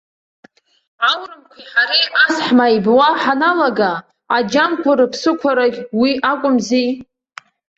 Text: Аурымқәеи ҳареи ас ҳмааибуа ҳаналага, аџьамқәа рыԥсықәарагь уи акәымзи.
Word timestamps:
Аурымқәеи 1.09 1.65
ҳареи 1.71 2.07
ас 2.23 2.35
ҳмааибуа 2.45 3.07
ҳаналага, 3.21 3.91
аџьамқәа 4.37 4.91
рыԥсықәарагь 4.99 5.79
уи 5.99 6.11
акәымзи. 6.31 6.89